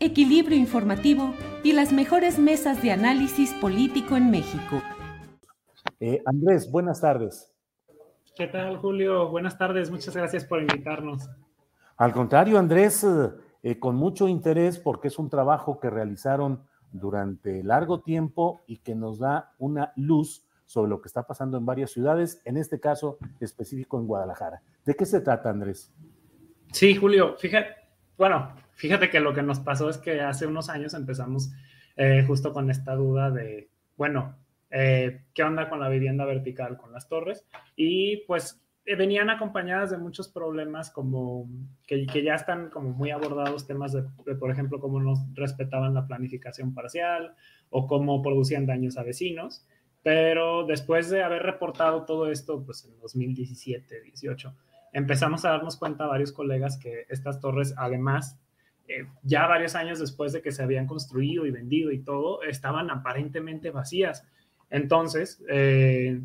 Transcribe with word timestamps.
equilibrio 0.00 0.56
informativo 0.56 1.34
y 1.62 1.72
las 1.72 1.92
mejores 1.92 2.38
mesas 2.38 2.82
de 2.82 2.92
análisis 2.92 3.52
político 3.54 4.16
en 4.16 4.30
México. 4.30 4.82
Eh, 6.00 6.22
Andrés, 6.26 6.70
buenas 6.70 7.00
tardes. 7.00 7.52
¿Qué 8.36 8.46
tal, 8.48 8.76
Julio? 8.76 9.30
Buenas 9.30 9.56
tardes, 9.56 9.90
muchas 9.90 10.14
gracias 10.14 10.44
por 10.44 10.60
invitarnos. 10.60 11.28
Al 11.96 12.12
contrario, 12.12 12.58
Andrés, 12.58 13.02
eh, 13.04 13.30
eh, 13.62 13.78
con 13.78 13.96
mucho 13.96 14.28
interés 14.28 14.78
porque 14.78 15.08
es 15.08 15.18
un 15.18 15.30
trabajo 15.30 15.80
que 15.80 15.88
realizaron 15.88 16.62
durante 16.92 17.62
largo 17.62 18.00
tiempo 18.00 18.62
y 18.66 18.78
que 18.78 18.94
nos 18.94 19.18
da 19.18 19.54
una 19.58 19.92
luz 19.96 20.46
sobre 20.66 20.90
lo 20.90 21.00
que 21.00 21.08
está 21.08 21.26
pasando 21.26 21.56
en 21.56 21.64
varias 21.64 21.92
ciudades, 21.92 22.42
en 22.44 22.58
este 22.58 22.80
caso 22.80 23.18
específico 23.40 23.98
en 23.98 24.06
Guadalajara. 24.06 24.62
¿De 24.84 24.94
qué 24.94 25.06
se 25.06 25.20
trata, 25.20 25.48
Andrés? 25.48 25.92
Sí, 26.72 26.94
Julio, 26.94 27.36
fíjate, 27.38 27.70
bueno, 28.18 28.52
fíjate 28.76 29.10
que 29.10 29.20
lo 29.20 29.34
que 29.34 29.42
nos 29.42 29.60
pasó 29.60 29.90
es 29.90 29.98
que 29.98 30.20
hace 30.20 30.46
unos 30.46 30.68
años 30.68 30.94
empezamos 30.94 31.50
eh, 31.96 32.22
justo 32.26 32.52
con 32.52 32.70
esta 32.70 32.94
duda 32.94 33.30
de, 33.30 33.68
bueno, 33.96 34.36
eh, 34.70 35.22
¿qué 35.34 35.42
onda 35.42 35.68
con 35.68 35.80
la 35.80 35.88
vivienda 35.88 36.24
vertical, 36.24 36.76
con 36.76 36.92
las 36.92 37.08
torres? 37.08 37.44
Y 37.74 38.18
pues 38.26 38.62
eh, 38.84 38.94
venían 38.94 39.30
acompañadas 39.30 39.90
de 39.90 39.98
muchos 39.98 40.28
problemas 40.28 40.90
como 40.90 41.48
que, 41.86 42.06
ya 42.06 42.34
están 42.34 42.70
como 42.70 42.90
muy 42.90 43.10
abordados 43.10 43.66
temas 43.66 43.92
de, 43.92 44.04
por 44.36 44.50
ejemplo, 44.50 44.78
cómo 44.78 45.00
no 45.00 45.14
respetaban 45.34 45.94
la 45.94 46.06
planificación 46.06 46.72
parcial 46.72 47.34
o 47.70 47.86
cómo 47.88 48.22
producían 48.22 48.66
daños 48.66 48.96
a 48.96 49.02
vecinos. 49.02 49.66
Pero 50.02 50.64
después 50.66 51.10
de 51.10 51.24
haber 51.24 51.42
reportado 51.42 52.04
todo 52.04 52.30
esto, 52.30 52.64
pues 52.64 52.84
en 52.84 52.96
2017, 53.00 54.02
18, 54.02 54.54
empezamos 54.92 55.44
a 55.44 55.50
darnos 55.50 55.76
cuenta 55.76 56.06
varios 56.06 56.30
colegas 56.30 56.78
que 56.78 57.06
estas 57.08 57.40
torres, 57.40 57.74
además, 57.76 58.38
eh, 58.88 59.06
ya 59.22 59.46
varios 59.46 59.74
años 59.74 59.98
después 59.98 60.32
de 60.32 60.42
que 60.42 60.52
se 60.52 60.62
habían 60.62 60.86
construido 60.86 61.46
y 61.46 61.50
vendido 61.50 61.90
y 61.90 62.02
todo, 62.02 62.42
estaban 62.42 62.90
aparentemente 62.90 63.70
vacías. 63.70 64.26
Entonces, 64.70 65.42
eh, 65.48 66.20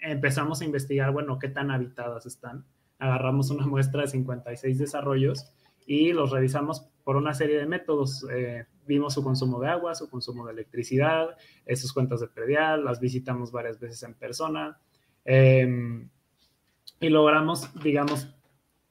empezamos 0.00 0.60
a 0.60 0.64
investigar, 0.64 1.12
bueno, 1.12 1.38
qué 1.38 1.48
tan 1.48 1.70
habitadas 1.70 2.26
están. 2.26 2.64
Agarramos 2.98 3.50
una 3.50 3.66
muestra 3.66 4.02
de 4.02 4.08
56 4.08 4.78
desarrollos 4.78 5.52
y 5.86 6.12
los 6.12 6.30
revisamos 6.30 6.88
por 7.04 7.16
una 7.16 7.34
serie 7.34 7.58
de 7.58 7.66
métodos. 7.66 8.26
Eh, 8.30 8.66
vimos 8.86 9.14
su 9.14 9.22
consumo 9.22 9.60
de 9.60 9.68
agua, 9.68 9.94
su 9.94 10.08
consumo 10.08 10.46
de 10.46 10.52
electricidad, 10.52 11.36
sus 11.74 11.92
cuentas 11.92 12.20
de 12.20 12.28
predial, 12.28 12.84
las 12.84 13.00
visitamos 13.00 13.52
varias 13.52 13.78
veces 13.78 14.02
en 14.02 14.14
persona. 14.14 14.78
Eh, 15.24 16.06
y 17.00 17.08
logramos, 17.10 17.72
digamos, 17.82 18.34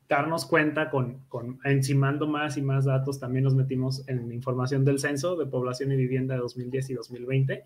darnos 0.10 0.46
cuenta 0.46 0.90
con, 0.90 1.26
con, 1.28 1.60
encimando 1.66 2.28
más 2.28 2.58
y 2.58 2.62
más 2.62 2.86
datos, 2.86 3.20
también 3.20 3.44
nos 3.44 3.56
metimos 3.56 4.08
en 4.08 4.32
información 4.32 4.86
del 4.86 5.00
censo 5.00 5.36
de 5.36 5.46
población 5.46 5.92
y 5.92 5.96
vivienda 5.96 6.36
de 6.36 6.42
2010 6.42 6.90
y 6.92 6.94
2020. 6.94 7.66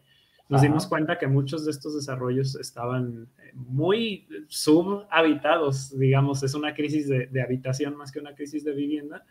Nos 0.49 0.59
Ajá. 0.59 0.67
dimos 0.67 0.87
cuenta 0.87 1.17
que 1.17 1.27
muchos 1.27 1.65
de 1.65 1.71
estos 1.71 1.95
desarrollos 1.95 2.55
estaban 2.55 3.29
eh, 3.37 3.51
muy 3.53 4.27
subhabitados, 4.47 5.97
digamos, 5.97 6.43
es 6.43 6.53
una 6.55 6.73
crisis 6.73 7.07
de, 7.07 7.27
de 7.27 7.41
habitación 7.41 7.95
más 7.95 8.11
que 8.11 8.19
una 8.19 8.35
crisis 8.35 8.65
de 8.65 8.73
vivienda, 8.73 9.23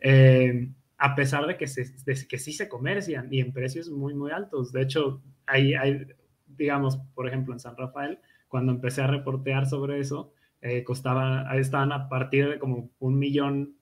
eh, 0.00 0.70
a 0.96 1.14
pesar 1.14 1.46
de 1.46 1.56
que, 1.56 1.66
se, 1.66 1.84
de 2.04 2.26
que 2.26 2.38
sí 2.38 2.52
se 2.52 2.68
comercian 2.68 3.28
y 3.32 3.40
en 3.40 3.52
precios 3.52 3.90
muy, 3.90 4.14
muy 4.14 4.32
altos. 4.32 4.72
De 4.72 4.82
hecho, 4.82 5.22
hay, 5.46 5.74
hay, 5.74 6.06
digamos, 6.46 6.96
por 7.14 7.28
ejemplo, 7.28 7.52
en 7.52 7.60
San 7.60 7.76
Rafael, 7.76 8.18
cuando 8.48 8.72
empecé 8.72 9.02
a 9.02 9.06
reportear 9.06 9.66
sobre 9.66 10.00
eso, 10.00 10.32
eh, 10.66 10.82
costaba, 10.82 11.42
a 11.42 12.08
partir 12.08 12.48
de 12.48 12.58
como 12.58 12.88
un 12.98 13.18
millón 13.18 13.76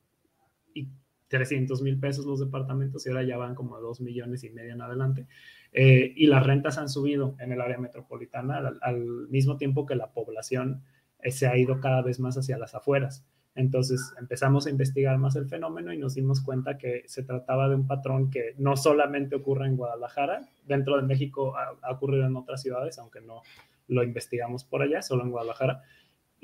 y 0.75 0.89
300 1.29 1.81
mil 1.81 2.01
pesos 2.01 2.27
los 2.27 2.41
departamentos 2.41 3.07
y 3.07 3.09
ahora 3.09 3.23
ya 3.23 3.37
van 3.37 3.55
como 3.55 3.77
a 3.77 3.81
dos 3.81 4.01
millones 4.01 4.43
y 4.43 4.51
medio 4.51 4.73
en 4.73 4.83
adelante. 4.83 5.29
Eh, 5.73 6.13
y 6.17 6.27
las 6.27 6.45
rentas 6.45 6.79
han 6.79 6.89
subido 6.89 7.37
en 7.39 7.53
el 7.53 7.61
área 7.61 7.79
metropolitana 7.79 8.61
al, 8.81 9.29
mismo 9.29 9.59
tiempo 9.59 9.87
que 9.87 9.95
la 9.95 10.11
población 10.11 10.83
eh, 11.21 11.31
se 11.31 11.47
ha 11.47 11.57
ido 11.57 11.79
cada 11.79 12.03
vez 12.03 12.19
más 12.19 12.37
hacia 12.37 12.59
las 12.59 12.75
afueras. 12.75 13.25
Entonces 13.55 14.13
empezamos 14.19 14.67
a 14.67 14.71
investigar 14.71 15.17
más 15.19 15.37
el 15.37 15.47
fenómeno 15.47 15.93
y 15.93 15.99
nos 15.99 16.17
dimos 16.17 16.41
cuenta 16.41 16.79
que 16.79 17.05
se 17.07 17.23
trataba 17.23 17.69
de 17.69 17.77
un 17.77 17.87
patrón 17.87 18.29
que 18.29 18.57
no 18.59 18.77
solamente 18.77 19.37
ocurre 19.37 19.69
en 19.69 19.77
Guadalajara, 19.77 20.49
dentro 20.67 20.97
de 20.97 21.03
México 21.03 21.55
ha 21.57 21.93
ocurrido 21.93 22.27
en 22.27 22.35
otras 22.35 22.61
ciudades, 22.61 22.99
aunque 22.99 23.21
no 23.21 23.43
lo 23.87 24.03
investigamos 24.03 24.65
por 24.65 24.83
allá, 24.83 25.01
solo 25.03 25.23
en 25.23 25.31
Guadalajara, 25.31 25.83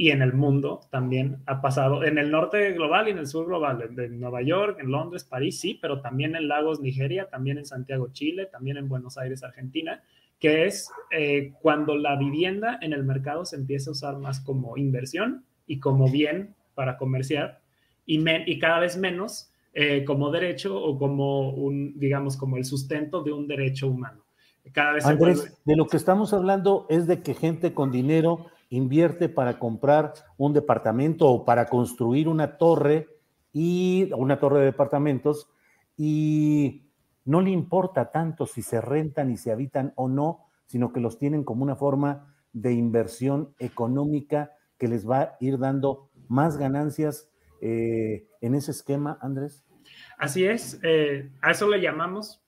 y 0.00 0.12
en 0.12 0.22
el 0.22 0.32
mundo 0.32 0.82
también 0.90 1.38
ha 1.46 1.60
pasado, 1.60 2.04
en 2.04 2.18
el 2.18 2.30
norte 2.30 2.70
global 2.70 3.08
y 3.08 3.10
en 3.10 3.18
el 3.18 3.26
sur 3.26 3.46
global, 3.46 3.82
en 3.82 4.20
Nueva 4.20 4.42
York, 4.42 4.78
en 4.80 4.92
Londres, 4.92 5.24
París, 5.24 5.58
sí, 5.58 5.76
pero 5.82 6.00
también 6.00 6.36
en 6.36 6.46
Lagos, 6.46 6.78
Nigeria, 6.80 7.28
también 7.28 7.58
en 7.58 7.66
Santiago, 7.66 8.08
Chile, 8.12 8.46
también 8.46 8.76
en 8.76 8.88
Buenos 8.88 9.18
Aires, 9.18 9.42
Argentina, 9.42 10.00
que 10.38 10.66
es 10.66 10.88
eh, 11.10 11.52
cuando 11.60 11.96
la 11.96 12.14
vivienda 12.14 12.78
en 12.80 12.92
el 12.92 13.02
mercado 13.02 13.44
se 13.44 13.56
empieza 13.56 13.90
a 13.90 13.92
usar 13.92 14.18
más 14.18 14.38
como 14.38 14.76
inversión 14.76 15.44
y 15.66 15.80
como 15.80 16.08
bien 16.08 16.54
para 16.76 16.96
comerciar 16.96 17.58
y, 18.06 18.18
men, 18.18 18.44
y 18.46 18.60
cada 18.60 18.78
vez 18.78 18.96
menos 18.96 19.50
eh, 19.74 20.04
como 20.04 20.30
derecho 20.30 20.80
o 20.80 20.96
como 20.96 21.50
un, 21.50 21.98
digamos, 21.98 22.36
como 22.36 22.56
el 22.56 22.64
sustento 22.64 23.24
de 23.24 23.32
un 23.32 23.48
derecho 23.48 23.88
humano. 23.88 24.22
Cada 24.70 24.92
vez 24.92 25.04
Andrés, 25.06 25.58
de 25.64 25.74
lo 25.74 25.88
que 25.88 25.96
estamos 25.96 26.32
hablando 26.32 26.86
es 26.88 27.08
de 27.08 27.20
que 27.20 27.34
gente 27.34 27.74
con 27.74 27.90
dinero 27.90 28.46
invierte 28.70 29.28
para 29.28 29.58
comprar 29.58 30.12
un 30.36 30.52
departamento 30.52 31.28
o 31.28 31.44
para 31.44 31.66
construir 31.66 32.28
una 32.28 32.58
torre 32.58 33.08
y 33.52 34.10
una 34.16 34.38
torre 34.38 34.60
de 34.60 34.66
departamentos 34.66 35.50
y 35.96 36.90
no 37.24 37.40
le 37.40 37.50
importa 37.50 38.10
tanto 38.10 38.46
si 38.46 38.62
se 38.62 38.80
rentan 38.80 39.30
y 39.30 39.36
se 39.36 39.52
habitan 39.52 39.92
o 39.96 40.08
no, 40.08 40.46
sino 40.66 40.92
que 40.92 41.00
los 41.00 41.18
tienen 41.18 41.44
como 41.44 41.62
una 41.62 41.76
forma 41.76 42.34
de 42.52 42.72
inversión 42.72 43.54
económica 43.58 44.52
que 44.78 44.88
les 44.88 45.08
va 45.08 45.20
a 45.20 45.36
ir 45.40 45.58
dando 45.58 46.10
más 46.28 46.56
ganancias 46.56 47.28
eh, 47.60 48.28
en 48.40 48.54
ese 48.54 48.70
esquema, 48.70 49.18
Andrés. 49.20 49.64
Así 50.18 50.44
es, 50.44 50.78
eh, 50.82 51.30
a 51.40 51.50
eso 51.50 51.68
le 51.68 51.80
llamamos, 51.80 52.42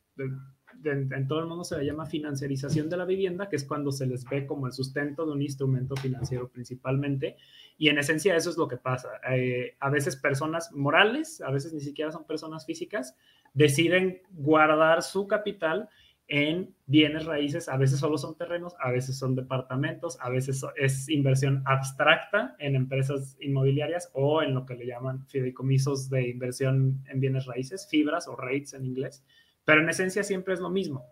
en, 0.84 1.28
todo 1.28 1.40
el 1.40 1.46
mundo 1.46 1.64
se 1.64 1.78
le 1.78 1.84
llama 1.84 2.06
financiarización 2.06 2.88
de 2.88 2.96
la 2.96 3.04
vivienda, 3.04 3.48
que 3.48 3.56
es 3.56 3.64
cuando 3.64 3.92
se 3.92 4.06
les 4.06 4.24
ve 4.24 4.46
como 4.46 4.66
el 4.66 4.72
sustento 4.72 5.26
de 5.26 5.32
un 5.32 5.42
instrumento 5.42 5.96
financiero 5.96 6.48
principalmente. 6.48 7.36
Y 7.78 7.88
en 7.88 7.98
esencia 7.98 8.36
eso 8.36 8.50
es 8.50 8.56
lo 8.56 8.68
que 8.68 8.76
pasa. 8.76 9.08
Eh, 9.30 9.76
a 9.80 9.90
veces 9.90 10.16
personas 10.16 10.72
morales, 10.72 11.40
a 11.40 11.50
veces 11.50 11.72
ni 11.72 11.80
siquiera 11.80 12.12
son 12.12 12.24
personas 12.24 12.66
físicas, 12.66 13.16
deciden 13.54 14.22
guardar 14.30 15.02
su 15.02 15.26
capital 15.26 15.88
en 16.30 16.72
bienes 16.86 17.24
raíces, 17.26 17.68
a 17.68 17.76
veces 17.76 17.98
solo 17.98 18.16
son 18.16 18.36
terrenos, 18.36 18.76
a 18.78 18.92
veces 18.92 19.18
son 19.18 19.34
departamentos, 19.34 20.16
a 20.20 20.30
veces 20.30 20.64
es 20.76 21.08
inversión 21.08 21.60
abstracta 21.66 22.54
en 22.60 22.76
empresas 22.76 23.36
inmobiliarias 23.40 24.10
o 24.14 24.40
en 24.40 24.54
lo 24.54 24.64
que 24.64 24.76
le 24.76 24.86
llaman 24.86 25.26
fideicomisos 25.26 26.08
de 26.08 26.28
inversión 26.28 27.02
en 27.08 27.18
bienes 27.18 27.46
raíces, 27.46 27.88
fibras 27.90 28.28
o 28.28 28.36
rates 28.36 28.74
en 28.74 28.84
inglés, 28.84 29.24
pero 29.70 29.82
en 29.82 29.88
esencia 29.88 30.24
siempre 30.24 30.52
es 30.52 30.58
lo 30.58 30.68
mismo. 30.68 31.06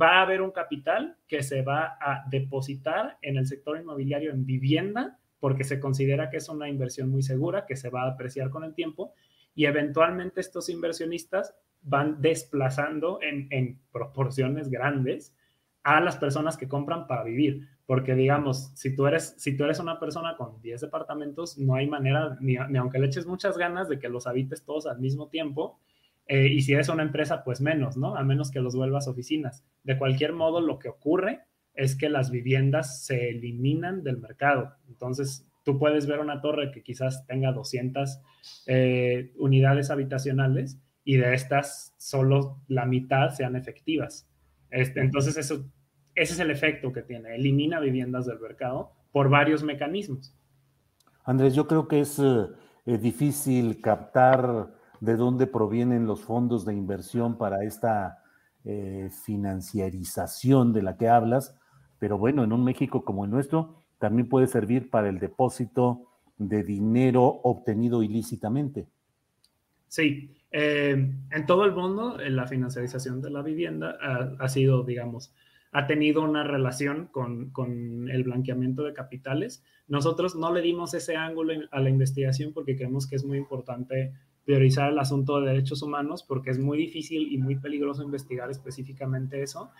Va 0.00 0.12
a 0.12 0.22
haber 0.22 0.40
un 0.40 0.50
capital 0.50 1.18
que 1.28 1.42
se 1.42 1.60
va 1.60 1.98
a 2.00 2.24
depositar 2.30 3.18
en 3.20 3.36
el 3.36 3.46
sector 3.46 3.78
inmobiliario 3.78 4.32
en 4.32 4.46
vivienda 4.46 5.18
porque 5.40 5.62
se 5.62 5.78
considera 5.78 6.30
que 6.30 6.38
es 6.38 6.48
una 6.48 6.70
inversión 6.70 7.10
muy 7.10 7.22
segura, 7.22 7.66
que 7.66 7.76
se 7.76 7.90
va 7.90 8.04
a 8.04 8.12
apreciar 8.12 8.48
con 8.48 8.64
el 8.64 8.72
tiempo 8.72 9.12
y 9.54 9.66
eventualmente 9.66 10.40
estos 10.40 10.70
inversionistas 10.70 11.54
van 11.82 12.22
desplazando 12.22 13.18
en, 13.20 13.78
proporciones 13.92 14.70
grandes 14.70 15.36
a 15.82 16.00
las 16.00 16.16
personas 16.16 16.56
que 16.56 16.66
compran 16.66 17.06
para 17.06 17.24
vivir. 17.24 17.68
Porque 17.84 18.14
digamos, 18.14 18.70
si 18.74 18.96
tú 18.96 19.06
eres, 19.06 19.34
si 19.36 19.54
tú 19.54 19.64
eres 19.64 19.80
una 19.80 20.00
persona 20.00 20.34
con 20.38 20.62
10 20.62 20.80
departamentos, 20.80 21.58
no 21.58 21.74
hay 21.74 21.88
manera, 21.88 22.38
ni, 22.40 22.56
aunque 22.56 22.98
le 22.98 23.08
eches 23.08 23.26
muchas 23.26 23.58
ganas 23.58 23.90
de 23.90 23.98
que 23.98 24.08
los 24.08 24.26
habites 24.26 24.64
todos 24.64 24.86
al 24.86 24.98
mismo 24.98 25.28
tiempo, 25.28 25.78
eh, 26.26 26.48
y 26.48 26.62
si 26.62 26.72
eres 26.72 26.88
una 26.88 27.02
empresa, 27.02 27.44
pues 27.44 27.60
menos, 27.60 27.96
¿no? 27.96 28.16
A 28.16 28.24
menos 28.24 28.50
que 28.50 28.60
los 28.60 28.74
vuelvas 28.74 29.08
oficinas. 29.08 29.64
De 29.82 29.98
cualquier 29.98 30.32
modo, 30.32 30.60
lo 30.60 30.78
que 30.78 30.88
ocurre 30.88 31.42
es 31.74 31.96
que 31.96 32.08
las 32.08 32.30
viviendas 32.30 33.04
se 33.04 33.30
eliminan 33.30 34.02
del 34.02 34.18
mercado. 34.18 34.74
Entonces, 34.88 35.46
tú 35.64 35.78
puedes 35.78 36.06
ver 36.06 36.20
una 36.20 36.40
torre 36.40 36.70
que 36.70 36.82
quizás 36.82 37.26
tenga 37.26 37.52
200 37.52 38.20
eh, 38.66 39.32
unidades 39.36 39.90
habitacionales 39.90 40.78
y 41.04 41.16
de 41.16 41.34
estas 41.34 41.94
solo 41.98 42.62
la 42.68 42.86
mitad 42.86 43.30
sean 43.30 43.56
efectivas. 43.56 44.26
Este, 44.70 45.00
entonces, 45.00 45.36
eso, 45.36 45.66
ese 46.14 46.32
es 46.32 46.40
el 46.40 46.50
efecto 46.50 46.92
que 46.92 47.02
tiene. 47.02 47.34
Elimina 47.34 47.80
viviendas 47.80 48.24
del 48.24 48.40
mercado 48.40 48.92
por 49.12 49.28
varios 49.28 49.62
mecanismos. 49.62 50.34
Andrés, 51.24 51.54
yo 51.54 51.66
creo 51.66 51.86
que 51.86 52.00
es 52.00 52.18
eh, 52.18 52.98
difícil 52.98 53.80
captar 53.80 54.68
de 55.04 55.16
dónde 55.16 55.46
provienen 55.46 56.06
los 56.06 56.22
fondos 56.22 56.64
de 56.64 56.74
inversión 56.74 57.36
para 57.36 57.62
esta 57.64 58.22
eh, 58.64 59.10
financiarización 59.24 60.72
de 60.72 60.82
la 60.82 60.96
que 60.96 61.08
hablas, 61.08 61.54
pero 61.98 62.16
bueno, 62.16 62.42
en 62.42 62.52
un 62.52 62.64
México 62.64 63.04
como 63.04 63.24
el 63.26 63.30
nuestro, 63.30 63.76
también 63.98 64.28
puede 64.28 64.46
servir 64.46 64.88
para 64.88 65.10
el 65.10 65.18
depósito 65.18 66.06
de 66.38 66.62
dinero 66.62 67.22
obtenido 67.24 68.02
ilícitamente. 68.02 68.86
Sí, 69.88 70.34
eh, 70.50 70.92
en 71.30 71.46
todo 71.46 71.66
el 71.66 71.72
mundo 71.72 72.16
la 72.18 72.46
financiarización 72.46 73.20
de 73.20 73.30
la 73.30 73.42
vivienda 73.42 73.98
ha, 74.38 74.48
sido, 74.48 74.84
digamos, 74.84 75.34
ha 75.72 75.86
tenido 75.86 76.22
una 76.22 76.44
relación 76.44 77.08
con, 77.12 77.50
con, 77.50 78.08
el 78.08 78.24
blanqueamiento 78.24 78.84
de 78.84 78.94
capitales. 78.94 79.62
Nosotros 79.86 80.34
no 80.34 80.52
le 80.52 80.62
dimos 80.62 80.94
ese 80.94 81.16
ángulo 81.16 81.52
a 81.70 81.80
la 81.80 81.90
investigación 81.90 82.54
porque 82.54 82.76
creemos 82.76 83.06
que 83.06 83.16
es 83.16 83.24
muy 83.24 83.36
importante 83.36 84.14
priorizar 84.44 84.90
el 84.90 84.98
asunto 84.98 85.40
de 85.40 85.48
derechos 85.48 85.82
humanos 85.82 86.22
porque 86.22 86.50
es 86.50 86.58
muy 86.58 86.78
difícil 86.78 87.32
y 87.32 87.38
muy 87.38 87.56
peligroso 87.56 88.02
investigar 88.02 88.50
específicamente 88.50 89.42
eso. 89.42 89.70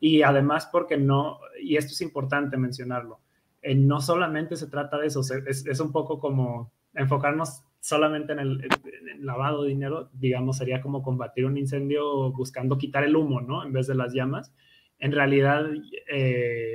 Y 0.00 0.22
además 0.22 0.68
porque 0.70 0.96
no, 0.96 1.38
y 1.62 1.76
esto 1.76 1.92
es 1.92 2.00
importante 2.00 2.56
mencionarlo, 2.56 3.20
eh, 3.62 3.74
no 3.74 4.00
solamente 4.00 4.56
se 4.56 4.66
trata 4.66 4.98
de 4.98 5.06
eso, 5.06 5.20
es, 5.20 5.66
es 5.66 5.80
un 5.80 5.92
poco 5.92 6.18
como 6.18 6.72
enfocarnos 6.94 7.62
solamente 7.80 8.32
en 8.32 8.38
el, 8.38 8.68
lavado 9.20 9.62
de 9.62 9.68
dinero, 9.68 10.08
digamos, 10.14 10.56
sería 10.56 10.80
como 10.80 11.02
combatir 11.02 11.44
un 11.44 11.58
incendio 11.58 12.32
buscando 12.32 12.78
quitar 12.78 13.04
el 13.04 13.14
humo, 13.14 13.40
¿no? 13.40 13.64
En 13.64 13.72
vez 13.72 13.86
de 13.86 13.94
las 13.94 14.12
llamas. 14.12 14.52
En 14.98 15.12
realidad... 15.12 15.66
Eh... 16.08 16.74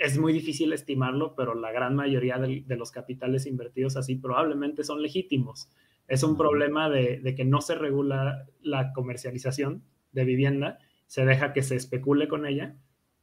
Es 0.00 0.18
muy 0.18 0.32
difícil 0.32 0.72
estimarlo, 0.72 1.34
pero 1.36 1.54
la 1.54 1.72
gran 1.72 1.94
mayoría 1.94 2.38
de, 2.38 2.64
los 2.76 2.90
capitales 2.90 3.44
invertidos 3.44 3.98
así 3.98 4.16
probablemente 4.16 4.82
son 4.82 5.02
legítimos. 5.02 5.70
Es 6.08 6.22
un 6.22 6.38
problema 6.38 6.88
de, 6.88 7.34
que 7.36 7.44
no 7.44 7.60
se 7.60 7.74
regula 7.74 8.46
la 8.62 8.94
comercialización 8.94 9.84
de 10.12 10.24
vivienda, 10.24 10.78
se 11.06 11.26
deja 11.26 11.52
que 11.52 11.62
se 11.62 11.76
especule 11.76 12.28
con 12.28 12.46
ella 12.46 12.76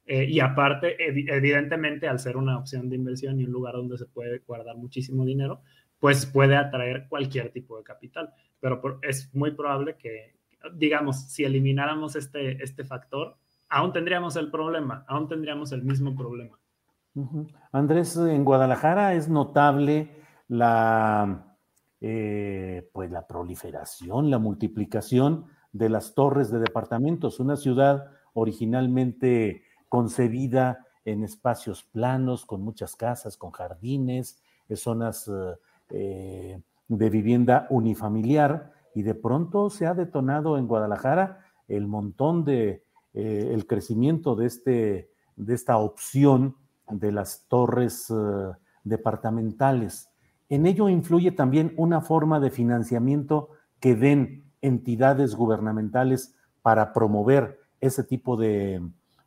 eh, 0.05 0.25
y 0.29 0.39
aparte, 0.39 0.95
evidentemente, 0.99 2.07
al 2.07 2.19
ser 2.19 2.37
una 2.37 2.59
opción 2.59 2.89
de 2.89 2.95
inversión 2.95 3.39
y 3.39 3.45
un 3.45 3.51
lugar 3.51 3.73
donde 3.73 3.97
se 3.97 4.05
puede 4.05 4.39
guardar 4.45 4.77
muchísimo 4.77 5.25
dinero, 5.25 5.61
pues 5.99 6.27
puede 6.27 6.55
atraer 6.55 7.07
cualquier 7.09 7.51
tipo 7.51 7.75
de 7.75 7.83
capital. 7.83 8.29
Pero 8.59 8.99
es 9.01 9.33
muy 9.33 9.51
probable 9.51 9.97
que, 9.97 10.35
digamos, 10.75 11.27
si 11.31 11.43
elimináramos 11.43 12.15
este, 12.15 12.63
este 12.63 12.85
factor, 12.85 13.35
aún 13.67 13.93
tendríamos 13.93 14.35
el 14.35 14.51
problema, 14.51 15.03
aún 15.07 15.27
tendríamos 15.27 15.71
el 15.71 15.81
mismo 15.81 16.15
problema. 16.15 16.59
Andrés, 17.71 18.15
en 18.17 18.43
Guadalajara 18.43 19.13
es 19.13 19.29
notable 19.29 20.15
la, 20.47 21.55
eh, 22.01 22.89
pues 22.93 23.11
la 23.11 23.27
proliferación, 23.27 24.29
la 24.29 24.39
multiplicación 24.39 25.45
de 25.71 25.89
las 25.89 26.13
torres 26.13 26.51
de 26.51 26.59
departamentos, 26.59 27.39
una 27.39 27.55
ciudad 27.55 28.11
originalmente 28.33 29.63
concebida 29.89 30.85
en 31.05 31.23
espacios 31.23 31.83
planos, 31.83 32.45
con 32.45 32.61
muchas 32.61 32.95
casas, 32.95 33.37
con 33.37 33.51
jardines, 33.51 34.41
zonas 34.75 35.31
eh, 35.89 36.61
de 36.87 37.09
vivienda 37.09 37.67
unifamiliar, 37.69 38.73
y 38.93 39.03
de 39.03 39.15
pronto 39.15 39.69
se 39.69 39.85
ha 39.85 39.93
detonado 39.93 40.57
en 40.57 40.67
Guadalajara 40.67 41.45
el 41.67 41.87
montón 41.87 42.43
de 42.43 42.83
eh, 43.13 43.51
el 43.53 43.67
crecimiento 43.67 44.35
de, 44.35 44.45
este, 44.47 45.11
de 45.35 45.53
esta 45.53 45.77
opción 45.77 46.55
de 46.89 47.11
las 47.11 47.45
torres 47.47 48.09
eh, 48.09 48.13
departamentales. 48.83 50.09
En 50.49 50.65
ello 50.65 50.89
influye 50.89 51.31
también 51.31 51.73
una 51.77 52.01
forma 52.01 52.39
de 52.39 52.51
financiamiento 52.51 53.49
que 53.79 53.95
den 53.95 54.45
entidades 54.61 55.35
gubernamentales 55.35 56.35
para 56.61 56.93
promover 56.93 57.59
ese 57.79 58.03
tipo 58.03 58.37
de, 58.37 58.81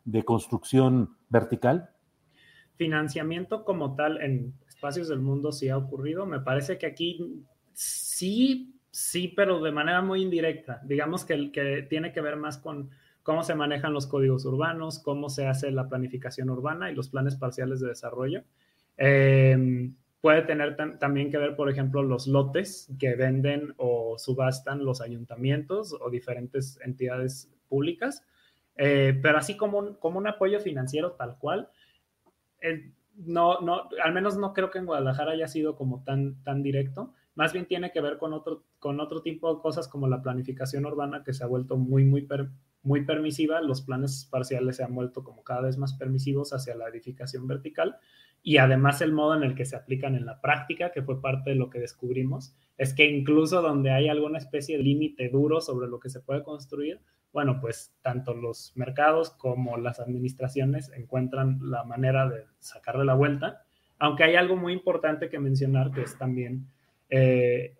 de 0.05 0.23
construcción 0.23 1.15
vertical. 1.29 1.89
Financiamiento 2.75 3.63
como 3.63 3.95
tal 3.95 4.21
en 4.21 4.53
espacios 4.67 5.07
del 5.07 5.19
mundo 5.19 5.51
sí 5.51 5.69
ha 5.69 5.77
ocurrido. 5.77 6.25
Me 6.25 6.39
parece 6.39 6.77
que 6.77 6.87
aquí 6.87 7.45
sí, 7.73 8.75
sí, 8.91 9.29
pero 9.29 9.61
de 9.61 9.71
manera 9.71 10.01
muy 10.01 10.21
indirecta. 10.21 10.81
Digamos 10.83 11.25
que, 11.25 11.51
que 11.51 11.87
tiene 11.89 12.11
que 12.11 12.21
ver 12.21 12.35
más 12.35 12.57
con 12.57 12.91
cómo 13.23 13.43
se 13.43 13.55
manejan 13.55 13.93
los 13.93 14.07
códigos 14.07 14.45
urbanos, 14.45 14.99
cómo 14.99 15.29
se 15.29 15.47
hace 15.47 15.71
la 15.71 15.87
planificación 15.87 16.49
urbana 16.49 16.91
y 16.91 16.95
los 16.95 17.09
planes 17.09 17.35
parciales 17.35 17.79
de 17.79 17.89
desarrollo. 17.89 18.43
Em, 18.97 19.95
puede 20.21 20.41
tener 20.43 20.75
también 20.99 21.31
que 21.31 21.37
ver, 21.37 21.55
por 21.55 21.69
ejemplo, 21.69 22.03
los 22.03 22.27
lotes 22.27 22.89
que 22.99 23.15
venden 23.15 23.73
o 23.77 24.17
subastan 24.17 24.85
los 24.85 25.01
ayuntamientos 25.01 25.95
o 25.99 26.09
diferentes 26.09 26.79
entidades 26.83 27.49
públicas, 27.69 28.23
eh, 28.75 29.19
pero 29.21 29.37
así 29.37 29.57
como 29.57 29.79
un, 29.79 30.27
apoyo 30.27 30.59
financiero 30.59 31.13
tal 31.13 31.37
cual, 31.37 31.69
no, 33.15 33.59
no, 33.61 33.89
al 34.03 34.13
menos 34.13 34.37
no 34.37 34.53
creo 34.53 34.69
que 34.69 34.79
en 34.79 34.85
Guadalajara 34.85 35.31
haya 35.31 35.47
sido 35.47 35.75
como 35.75 36.03
tan 36.03 36.63
directo. 36.63 37.13
Más 37.35 37.53
bien 37.53 37.65
tiene 37.65 37.91
que 37.91 38.01
ver 38.01 38.17
con 38.17 38.33
otro, 38.33 38.65
con 38.79 38.99
otro 38.99 39.21
tipo 39.21 39.53
de 39.53 39.61
cosas 39.61 39.87
como 39.87 40.07
la 40.07 40.21
planificación 40.21 40.85
urbana 40.85 41.23
que 41.23 41.33
se 41.33 41.43
ha 41.43 41.47
vuelto 41.47 41.77
muy, 41.77 42.03
muy, 42.05 42.27
muy 42.83 43.05
permisiva. 43.05 43.61
Los 43.61 43.81
planes 43.81 44.27
parciales 44.29 44.77
se 44.77 44.83
han 44.83 44.93
vuelto 44.93 45.23
como 45.23 45.43
cada 45.43 45.61
vez 45.61 45.77
más 45.77 45.93
permisivos 45.93 46.53
hacia 46.53 46.75
la 46.75 46.89
edificación 46.89 47.47
vertical 47.47 47.97
y 48.43 48.57
además 48.57 49.01
el 49.01 49.13
modo 49.13 49.35
en 49.35 49.43
el 49.43 49.55
que 49.55 49.65
se 49.65 49.75
aplican 49.75 50.15
en 50.15 50.25
la 50.25 50.41
práctica, 50.41 50.91
que 50.91 51.03
fue 51.03 51.21
parte 51.21 51.51
de 51.51 51.55
lo 51.55 51.69
que 51.69 51.79
descubrimos, 51.79 52.55
es 52.77 52.93
que 52.93 53.07
incluso 53.07 53.61
donde 53.61 53.91
hay 53.91 54.09
alguna 54.09 54.39
especie 54.39 54.77
de 54.77 54.83
límite 54.83 55.29
duro 55.29 55.61
sobre 55.61 55.87
lo 55.87 55.99
que 55.99 56.09
se 56.09 56.21
puede 56.21 56.43
construir, 56.43 56.99
bueno, 57.31 57.59
pues 57.61 57.93
tanto 58.01 58.33
los 58.33 58.73
mercados 58.75 59.29
como 59.29 59.77
las 59.77 59.99
administraciones 59.99 60.91
encuentran 60.91 61.59
la 61.61 61.83
manera 61.83 62.27
de 62.27 62.45
sacarle 62.59 63.05
la 63.05 63.13
vuelta, 63.13 63.63
aunque 63.99 64.23
hay 64.23 64.35
algo 64.35 64.55
muy 64.55 64.73
importante 64.73 65.29
que 65.29 65.39
mencionar, 65.39 65.91
que 65.91 66.01
es 66.01 66.17
también 66.17 66.67
eh, 67.13 67.75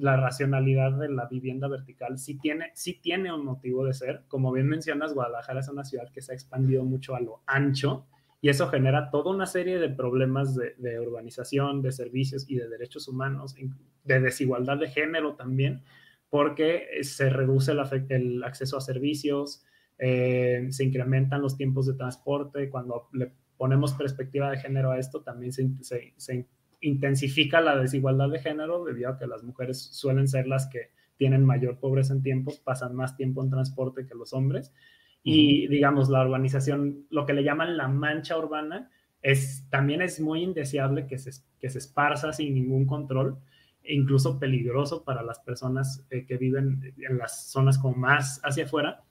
la 0.00 0.16
racionalidad 0.16 0.98
de 0.98 1.08
la 1.08 1.26
vivienda 1.26 1.68
vertical, 1.68 2.18
sí 2.18 2.36
tiene, 2.36 2.72
sí 2.74 2.98
tiene 3.00 3.32
un 3.32 3.44
motivo 3.44 3.86
de 3.86 3.94
ser. 3.94 4.24
Como 4.26 4.50
bien 4.50 4.66
mencionas, 4.66 5.14
Guadalajara 5.14 5.60
es 5.60 5.68
una 5.68 5.84
ciudad 5.84 6.10
que 6.12 6.20
se 6.20 6.32
ha 6.32 6.34
expandido 6.34 6.84
mucho 6.84 7.14
a 7.14 7.20
lo 7.20 7.42
ancho, 7.46 8.08
y 8.40 8.48
eso 8.48 8.66
genera 8.66 9.08
toda 9.12 9.30
una 9.30 9.46
serie 9.46 9.78
de 9.78 9.88
problemas 9.88 10.56
de, 10.56 10.98
urbanización, 10.98 11.80
de 11.80 11.92
servicios 11.92 12.44
y 12.48 12.56
de 12.56 12.68
derechos 12.68 13.06
humanos, 13.06 13.54
de 14.02 14.20
desigualdad 14.20 14.78
de 14.78 14.88
género 14.88 15.36
también, 15.36 15.84
porque 16.28 16.88
se 17.02 17.30
reduce 17.30 17.70
el, 17.70 18.42
acceso 18.42 18.76
a 18.76 18.80
servicios, 18.80 19.64
eh, 19.96 20.66
se 20.70 20.82
incrementan 20.82 21.40
los 21.40 21.56
tiempos 21.56 21.86
de 21.86 21.94
transporte, 21.94 22.68
cuando 22.68 23.08
le 23.12 23.32
ponemos 23.56 23.94
perspectiva 23.94 24.50
de 24.50 24.58
género 24.58 24.90
a 24.90 24.98
esto, 24.98 25.22
también 25.22 25.52
se, 25.52 25.70
se 26.16 26.48
intensifica 26.82 27.60
la 27.60 27.76
desigualdad 27.76 28.28
de 28.28 28.40
género 28.40 28.84
debido 28.84 29.10
a 29.10 29.18
que 29.18 29.26
las 29.26 29.42
mujeres 29.42 29.78
suelen 29.92 30.28
ser 30.28 30.46
las 30.46 30.66
que 30.66 30.90
tienen 31.16 31.44
mayor 31.44 31.78
pobreza 31.78 32.12
en 32.12 32.22
tiempos, 32.22 32.58
pasan 32.58 32.94
más 32.94 33.16
tiempo 33.16 33.42
en 33.42 33.50
transporte 33.50 34.06
que 34.06 34.14
los 34.14 34.32
hombres. 34.32 34.72
Y 35.22 35.68
digamos, 35.68 36.10
la 36.10 36.24
urbanización, 36.24 37.06
lo 37.10 37.24
que 37.24 37.32
le 37.32 37.44
llaman 37.44 37.76
la 37.76 37.88
mancha 37.88 38.36
urbana, 38.36 38.90
es, 39.22 39.68
también 39.70 40.02
es 40.02 40.20
muy 40.20 40.42
indeseable 40.42 41.06
que 41.06 41.18
se, 41.18 41.30
que 41.60 41.70
se 41.70 41.78
esparza 41.78 42.32
sin 42.32 42.54
ningún 42.54 42.86
control, 42.86 43.38
e 43.84 43.94
incluso 43.94 44.38
peligroso 44.38 45.04
para 45.04 45.22
las 45.22 45.40
personas 45.40 46.04
eh, 46.10 46.24
que 46.26 46.36
viven 46.36 46.94
en 46.96 47.18
las 47.18 47.50
zonas 47.50 47.78
como 47.78 47.96
más 47.96 48.40
hacia 48.44 48.64
afuera, 48.64 49.04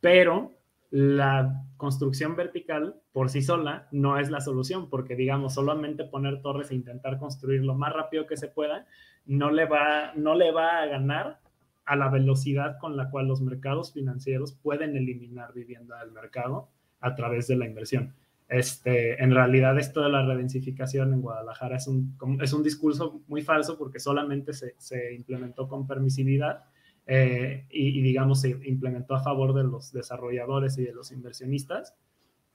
pero 0.00 0.52
la 0.92 1.64
construcción 1.78 2.36
vertical 2.36 2.96
por 3.12 3.30
sí 3.30 3.40
sola 3.40 3.88
no 3.92 4.18
es 4.18 4.30
la 4.30 4.42
solución, 4.42 4.90
porque 4.90 5.16
digamos, 5.16 5.54
solamente 5.54 6.04
poner 6.04 6.42
torres 6.42 6.70
e 6.70 6.74
intentar 6.74 7.18
construir 7.18 7.64
lo 7.64 7.74
más 7.74 7.94
rápido 7.94 8.26
que 8.26 8.36
se 8.36 8.48
pueda, 8.48 8.86
no 9.24 9.50
le 9.50 9.64
va, 9.64 10.12
no 10.16 10.34
le 10.34 10.52
va 10.52 10.82
a 10.82 10.86
ganar 10.86 11.40
a 11.86 11.96
la 11.96 12.10
velocidad 12.10 12.76
con 12.78 12.98
la 12.98 13.08
cual 13.08 13.26
los 13.26 13.40
mercados 13.40 13.94
financieros 13.94 14.52
pueden 14.52 14.94
eliminar 14.94 15.54
vivienda 15.54 15.98
del 16.00 16.12
mercado 16.12 16.68
a 17.00 17.14
través 17.14 17.48
de 17.48 17.56
la 17.56 17.66
inversión. 17.66 18.14
Este, 18.50 19.22
en 19.22 19.30
realidad 19.30 19.78
esto 19.78 20.02
de 20.02 20.10
la 20.10 20.26
redensificación 20.26 21.14
en 21.14 21.22
Guadalajara 21.22 21.76
es 21.76 21.86
un, 21.86 22.18
es 22.42 22.52
un 22.52 22.62
discurso 22.62 23.22
muy 23.28 23.40
falso 23.40 23.78
porque 23.78 23.98
solamente 23.98 24.52
se, 24.52 24.74
se 24.76 25.14
implementó 25.14 25.66
con 25.68 25.86
permisividad 25.86 26.64
eh, 27.06 27.66
y, 27.70 28.00
digamos 28.00 28.42
se 28.42 28.50
implementó 28.50 29.14
a 29.14 29.22
favor 29.22 29.54
de 29.54 29.64
los 29.64 29.92
desarrolladores 29.92 30.78
y 30.78 30.84
de 30.84 30.92
los 30.92 31.10
inversionistas, 31.10 31.96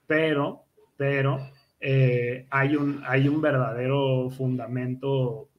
pero, 0.06 0.64
pero 0.96 1.40
eh, 1.80 2.48
hay, 2.50 2.76
un, 2.76 3.02
hay 3.06 3.28
un 3.28 3.42
verdadero 3.42 4.30
fundamento 4.30 5.50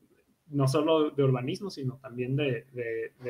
no 0.48 0.66
solo 0.66 1.10
de 1.10 1.22
urbanismo, 1.22 1.68
sino 1.68 1.98
también 1.98 2.34
de, 2.34 2.66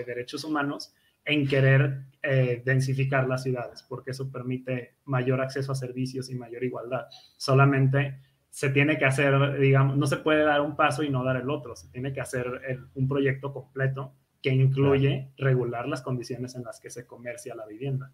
derechos 0.07 0.45
humanos 0.45 0.95
en 1.25 1.49
querer 1.49 2.05
eh, 2.23 2.63
densificar 2.65 3.27
las 3.27 3.43
ciudades, 3.43 3.85
porque 3.89 4.13
eso 4.13 4.31
permite 4.31 4.95
mayor 5.05 5.41
acceso 5.41 5.73
a 5.73 5.75
servicios 5.75 6.31
y 6.31 6.37
mayor 6.37 6.63
igualdad. 6.63 7.07
Solamente 7.37 8.21
se 8.49 8.71
tiene 8.71 8.97
que 8.97 9.05
hacer, 9.05 9.59
digamos, 9.59 9.97
no 9.97 10.07
se 10.07 10.19
puede 10.19 10.45
dar 10.45 10.61
un 10.61 10.77
paso 10.77 11.03
y 11.03 11.11
no 11.11 11.25
dar 11.25 11.37
el 11.37 11.51
otro, 11.51 11.75
se 11.75 11.89
tiene 11.89 12.13
que 12.13 12.21
hacer 12.21 12.47
un 12.95 13.09
proyecto 13.09 13.53
completo 13.53 14.15
que 14.43 14.51
incluye 14.51 15.33
regular 15.37 15.89
las 15.89 16.03
condiciones 16.03 16.55
en 16.55 16.65
las 16.65 16.81
que 16.81 16.91
se 16.91 17.07
comercia 17.07 17.55
la 17.55 17.67
vivienda. 17.67 18.13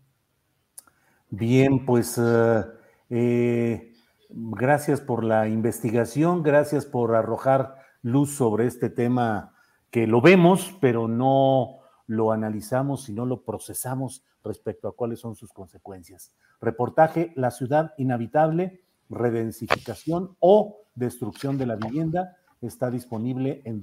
Bien, 1.31 1.85
pues 1.85 2.19
eh, 2.19 2.64
eh, 3.11 3.93
gracias 4.31 5.00
por 5.00 5.25
la 5.25 5.49
investigación, 5.49 6.43
gracias 6.43 6.87
por 6.87 7.14
arrojar 7.14 7.76
luz 8.02 8.35
sobre 8.35 8.66
este 8.66 8.90
tema 8.90 9.54
que 9.90 10.07
lo 10.07 10.21
vemos, 10.21 10.76
pero 10.81 11.09
no 11.09 11.81
lo 12.07 12.33
analizamos 12.33 13.09
y 13.09 13.14
no 13.14 13.26
lo 13.26 13.43
procesamos 13.43 14.25
respecto 14.43 14.88
a 14.88 14.97
cuáles 14.97 15.21
son 15.21 15.35
sus 15.37 15.52
consecuencias. 15.52 16.35
Reportaje 16.61 17.33
La 17.35 17.50
ciudad 17.50 17.95
inhabitable, 17.99 18.83
redensificación 19.09 20.37
o 20.40 20.83
destrucción 20.95 21.59
de 21.59 21.66
la 21.66 21.76
vivienda 21.76 22.37
está 22.61 22.90
disponible 22.90 23.62
en 23.64 23.81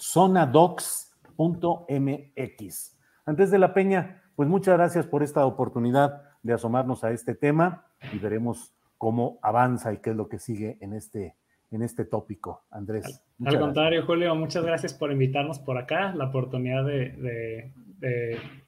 www.zonadocs.mx. 0.00 2.96
Antes 3.26 3.50
de 3.50 3.58
la 3.58 3.74
Peña, 3.74 4.22
pues 4.34 4.48
muchas 4.48 4.76
gracias 4.76 5.06
por 5.06 5.22
esta 5.22 5.46
oportunidad 5.46 6.22
de 6.42 6.54
asomarnos 6.54 7.04
a 7.04 7.12
este 7.12 7.34
tema 7.34 7.84
y 8.12 8.18
veremos 8.18 8.74
cómo 8.96 9.38
avanza 9.42 9.92
y 9.92 9.98
qué 9.98 10.10
es 10.10 10.16
lo 10.16 10.28
que 10.28 10.38
sigue 10.38 10.78
en 10.80 10.94
este 10.94 11.36
en 11.72 11.82
este 11.82 12.04
tópico, 12.04 12.64
Andrés. 12.72 13.22
Al 13.44 13.60
contrario, 13.60 14.04
Julio, 14.04 14.34
muchas 14.34 14.64
gracias 14.64 14.92
por 14.92 15.12
invitarnos 15.12 15.60
por 15.60 15.78
acá, 15.78 16.12
la 16.16 16.24
oportunidad 16.24 16.84
de, 16.84 17.70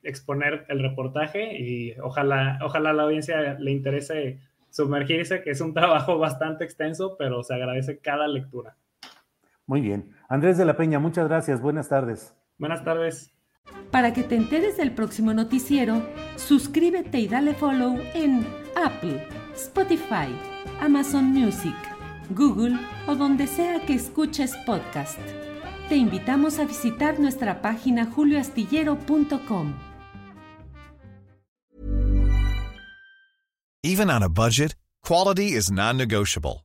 exponer 0.04 0.66
el 0.68 0.80
reportaje 0.80 1.58
y 1.58 1.98
ojalá, 1.98 2.60
ojalá 2.62 2.90
a 2.90 2.92
la 2.92 3.02
audiencia 3.02 3.58
le 3.58 3.72
interese 3.72 4.38
sumergirse, 4.70 5.42
que 5.42 5.50
es 5.50 5.60
un 5.60 5.74
trabajo 5.74 6.16
bastante 6.18 6.62
extenso, 6.62 7.16
pero 7.18 7.42
se 7.42 7.54
agradece 7.54 7.98
cada 7.98 8.28
lectura. 8.28 8.76
Muy 9.66 9.80
bien. 9.80 10.10
Andrés 10.28 10.58
de 10.58 10.64
la 10.64 10.76
Peña, 10.76 10.98
muchas 10.98 11.28
gracias. 11.28 11.60
Buenas 11.60 11.88
tardes. 11.88 12.34
Buenas 12.58 12.84
tardes. 12.84 13.32
Para 13.90 14.12
que 14.12 14.22
te 14.22 14.36
enteres 14.36 14.76
del 14.76 14.92
próximo 14.92 15.32
noticiero, 15.34 16.02
suscríbete 16.36 17.20
y 17.20 17.28
dale 17.28 17.54
follow 17.54 17.98
en 18.14 18.46
Apple, 18.76 19.26
Spotify, 19.54 20.34
Amazon 20.80 21.26
Music 21.26 21.76
Google 22.34 22.78
o 23.06 23.14
donde 23.14 23.46
sea 23.46 23.84
que 23.86 23.94
escuches 23.94 24.56
podcast. 24.66 25.18
Te 25.88 25.96
invitamos 25.96 26.58
a 26.58 26.64
visitar 26.64 27.18
nuestra 27.20 27.60
página 27.60 28.06
julioastillero.com. 28.06 29.74
Even 33.84 34.10
on 34.10 34.22
a 34.22 34.28
budget, 34.28 34.76
quality 35.02 35.52
is 35.52 35.70
non-negotiable. 35.70 36.64